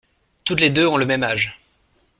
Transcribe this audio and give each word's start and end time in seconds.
Toutes 0.45 0.59
les 0.61 0.71
deux 0.71 0.87
ont 0.87 0.97
le 0.97 1.05
même 1.05 1.21
âge! 1.21 1.59